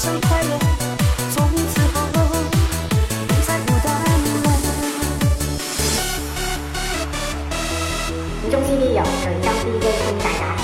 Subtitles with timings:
[0.00, 2.06] 从此后
[3.26, 4.46] 不再孤单了。
[8.44, 10.57] 你中 CD 有有一张 DJ 空仔打。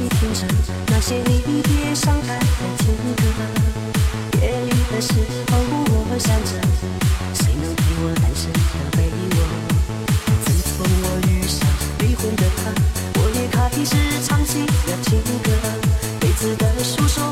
[0.00, 0.46] 你听着
[0.86, 2.44] 那些离别伤感的
[2.78, 3.22] 情歌，
[4.40, 5.12] 夜里的时
[5.50, 6.52] 候我想着，
[7.34, 8.58] 谁能陪我单身的
[8.96, 9.36] 被窝？
[10.44, 12.70] 自从我遇上离婚的他，
[13.20, 15.50] 我也开始唱起了情歌，
[16.20, 17.27] 每次的诉说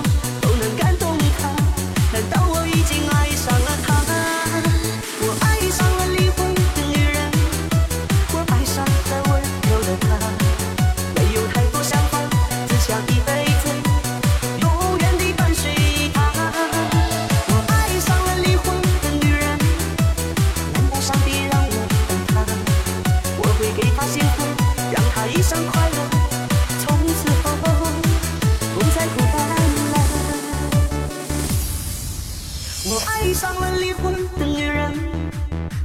[33.37, 34.91] 上了离婚的女人，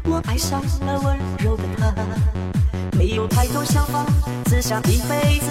[0.05, 1.93] 我爱上了温柔的她。
[2.97, 4.05] 没有太多想法，
[4.45, 5.47] 只想一辈子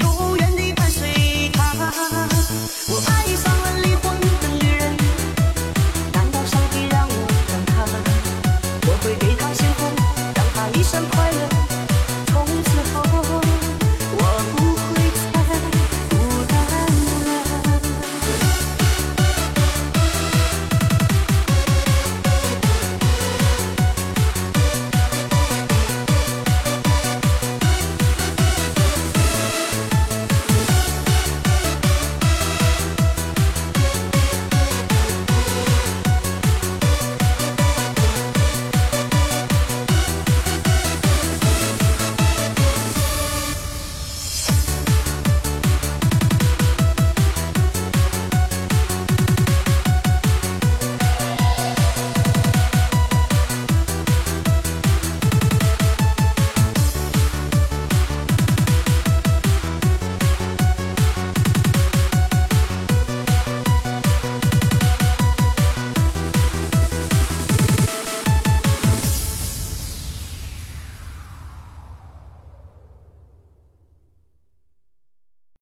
[0.00, 1.72] 永远的伴随她。
[2.88, 3.73] 我爱上了